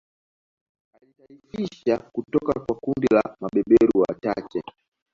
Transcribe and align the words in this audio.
Aliitaifisha 0.95 1.97
kutoka 1.97 2.59
kwa 2.59 2.75
kundi 2.75 3.07
la 3.11 3.35
mabeberu 3.39 4.01
wachache 4.09 4.63